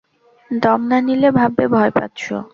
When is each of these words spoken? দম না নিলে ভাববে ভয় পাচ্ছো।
দম 0.51 0.81
না 0.87 0.97
নিলে 1.01 1.29
ভাববে 1.31 1.65
ভয় 1.67 1.91
পাচ্ছো। 1.91 2.35